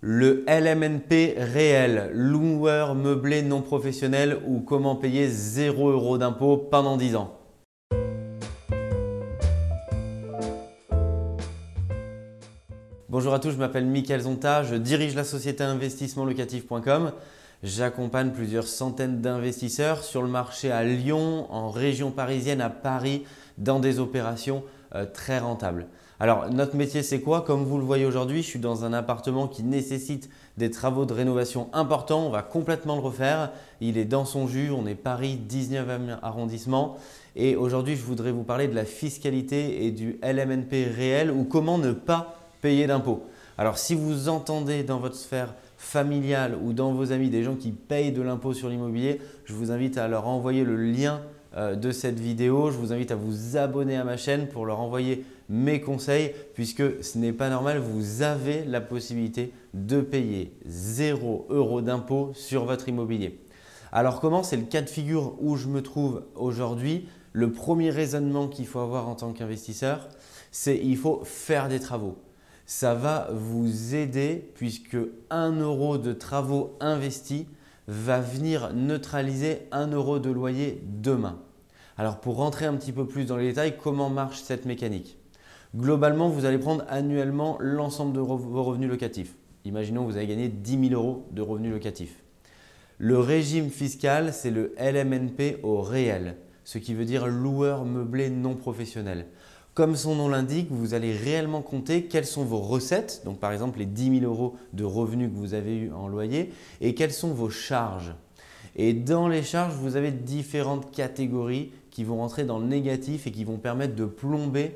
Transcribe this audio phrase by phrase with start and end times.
[0.00, 7.16] Le LMNP réel, loueur meublé non professionnel ou comment payer 0 euros d'impôt pendant 10
[7.16, 7.36] ans.
[13.08, 17.10] Bonjour à tous, je m'appelle Mickaël Zonta, je dirige la société investissementlocatif.com.
[17.64, 23.24] J'accompagne plusieurs centaines d'investisseurs sur le marché à Lyon, en région parisienne, à Paris,
[23.56, 24.62] dans des opérations
[24.94, 25.88] euh, très rentables.
[26.20, 27.42] Alors notre métier c'est quoi?
[27.42, 31.12] Comme vous le voyez aujourd'hui, je suis dans un appartement qui nécessite des travaux de
[31.12, 32.26] rénovation importants.
[32.26, 33.52] On va complètement le refaire.
[33.80, 36.96] Il est dans son jus, on est Paris 19e arrondissement.
[37.36, 41.78] Et aujourd'hui je voudrais vous parler de la fiscalité et du LMNP réel ou comment
[41.78, 43.22] ne pas payer d'impôts.
[43.56, 47.70] Alors si vous entendez dans votre sphère familiale ou dans vos amis des gens qui
[47.70, 51.20] payent de l'impôt sur l'immobilier, je vous invite à leur envoyer le lien
[51.56, 52.70] de cette vidéo.
[52.70, 57.02] Je vous invite à vous abonner à ma chaîne pour leur envoyer mes conseils puisque
[57.02, 62.88] ce n'est pas normal, vous avez la possibilité de payer 0 euros d'impôt sur votre
[62.88, 63.40] immobilier.
[63.92, 67.08] Alors comment C'est le cas de figure où je me trouve aujourd'hui?
[67.32, 70.08] Le premier raisonnement qu'il faut avoir en tant qu'investisseur,
[70.50, 72.18] c'est il faut faire des travaux.
[72.66, 74.96] Ça va vous aider puisque
[75.30, 77.46] 1 euro de travaux investis
[77.88, 81.40] va venir neutraliser 1 euro de loyer demain.
[81.96, 85.18] Alors pour rentrer un petit peu plus dans les détails, comment marche cette mécanique?
[85.74, 89.36] Globalement, vous allez prendre annuellement l'ensemble de vos revenus locatifs.
[89.64, 92.22] Imaginons que vous avez gagné 10 000 euros de revenus locatifs.
[92.98, 98.54] Le régime fiscal, c'est le LMNP au réel, ce qui veut dire loueur meublé non
[98.54, 99.26] professionnel.
[99.78, 103.78] Comme son nom l'indique, vous allez réellement compter quelles sont vos recettes, donc par exemple
[103.78, 107.32] les 10 000 euros de revenus que vous avez eu en loyer, et quelles sont
[107.32, 108.12] vos charges.
[108.74, 113.30] Et dans les charges, vous avez différentes catégories qui vont rentrer dans le négatif et
[113.30, 114.74] qui vont permettre de plomber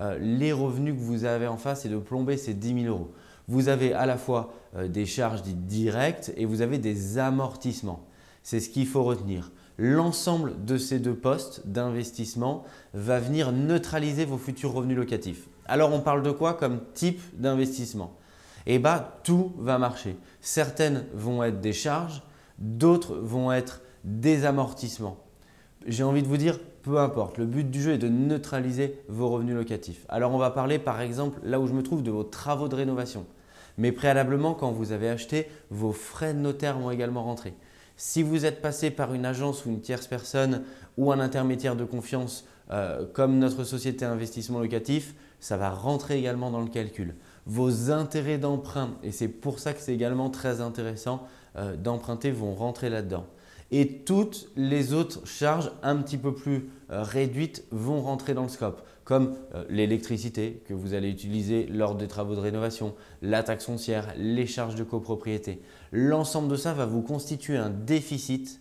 [0.00, 3.12] euh, les revenus que vous avez en face et de plomber ces 10 000 euros.
[3.46, 8.04] Vous avez à la fois euh, des charges dites directes et vous avez des amortissements.
[8.42, 9.52] C'est ce qu'il faut retenir.
[9.78, 15.48] L'ensemble de ces deux postes d'investissement va venir neutraliser vos futurs revenus locatifs.
[15.66, 18.16] Alors on parle de quoi comme type d'investissement?
[18.66, 20.16] Eh bien tout va marcher.
[20.40, 22.22] Certaines vont être des charges,
[22.58, 25.18] d'autres vont être des amortissements.
[25.86, 27.38] J'ai envie de vous dire, peu importe.
[27.38, 30.04] Le but du jeu est de neutraliser vos revenus locatifs.
[30.08, 32.76] Alors on va parler par exemple là où je me trouve de vos travaux de
[32.76, 33.24] rénovation.
[33.78, 37.54] Mais préalablement, quand vous avez acheté, vos frais de notaire vont également rentrer.
[38.02, 40.62] Si vous êtes passé par une agence ou une tierce personne
[40.96, 46.50] ou un intermédiaire de confiance euh, comme notre société investissement locatif, ça va rentrer également
[46.50, 47.14] dans le calcul.
[47.44, 52.54] Vos intérêts d'emprunt, et c'est pour ça que c'est également très intéressant euh, d'emprunter, vont
[52.54, 53.26] rentrer là-dedans
[53.70, 58.48] et toutes les autres charges un petit peu plus euh, réduites vont rentrer dans le
[58.48, 63.66] scope, comme euh, l'électricité que vous allez utiliser lors des travaux de rénovation, la taxe
[63.66, 65.62] foncière, les charges de copropriété.
[65.92, 68.60] L'ensemble de ça va vous constituer un déficit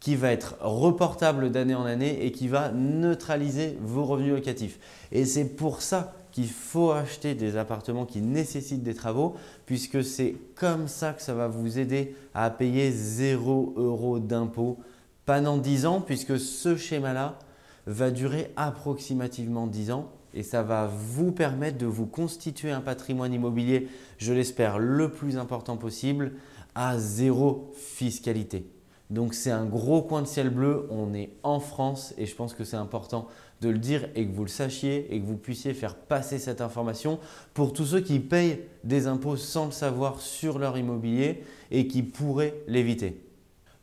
[0.00, 4.80] qui va être reportable d'année en année et qui va neutraliser vos revenus locatifs.
[5.12, 10.34] Et c'est pour ça qu'il faut acheter des appartements qui nécessitent des travaux, puisque c'est
[10.56, 14.78] comme ça que ça va vous aider à payer 0 euros d'impôt
[15.24, 17.38] pendant 10 ans, puisque ce schéma-là
[17.86, 23.34] va durer approximativement 10 ans et ça va vous permettre de vous constituer un patrimoine
[23.34, 23.88] immobilier,
[24.18, 26.32] je l'espère, le plus important possible,
[26.74, 28.66] à zéro fiscalité.
[29.12, 32.54] Donc c'est un gros coin de ciel bleu, on est en France et je pense
[32.54, 33.28] que c'est important
[33.60, 36.62] de le dire et que vous le sachiez et que vous puissiez faire passer cette
[36.62, 37.18] information
[37.52, 42.02] pour tous ceux qui payent des impôts sans le savoir sur leur immobilier et qui
[42.02, 43.22] pourraient l'éviter.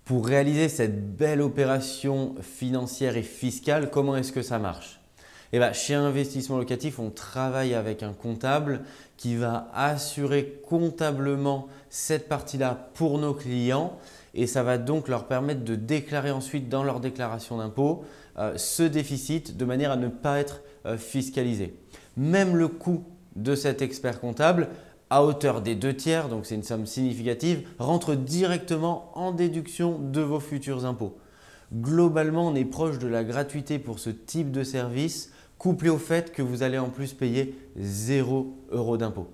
[0.03, 4.99] Pour réaliser cette belle opération financière et fiscale, comment est-ce que ça marche?
[5.53, 8.81] Eh bien, Chez Investissement Locatif, on travaille avec un comptable
[9.15, 13.95] qui va assurer comptablement cette partie-là pour nos clients
[14.33, 18.03] et ça va donc leur permettre de déclarer ensuite dans leur déclaration d'impôt
[18.37, 21.75] euh, ce déficit de manière à ne pas être euh, fiscalisé.
[22.17, 23.03] Même le coût
[23.35, 24.69] de cet expert comptable
[25.09, 30.21] à hauteur des deux tiers, donc c'est une somme significative, rentre directement en déduction de
[30.21, 31.17] vos futurs impôts.
[31.73, 36.31] Globalement, on est proche de la gratuité pour ce type de service, couplé au fait
[36.31, 39.27] que vous allez en plus payer 0 euros d'impôt.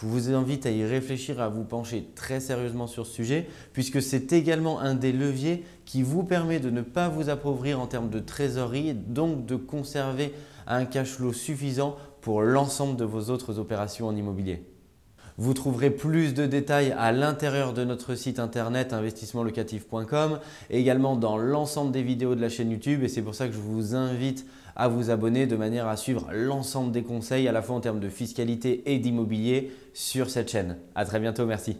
[0.00, 4.00] Je vous invite à y réfléchir, à vous pencher très sérieusement sur ce sujet, puisque
[4.00, 8.08] c'est également un des leviers qui vous permet de ne pas vous appauvrir en termes
[8.08, 10.32] de trésorerie, et donc de conserver
[10.68, 14.62] un cash flow suffisant pour l'ensemble de vos autres opérations en immobilier.
[15.40, 21.92] Vous trouverez plus de détails à l'intérieur de notre site internet investissementlocatif.com, également dans l'ensemble
[21.92, 24.44] des vidéos de la chaîne YouTube et c'est pour ça que je vous invite
[24.74, 28.00] à vous abonner de manière à suivre l'ensemble des conseils à la fois en termes
[28.00, 30.76] de fiscalité et d'immobilier sur cette chaîne.
[30.96, 31.76] À très bientôt, merci.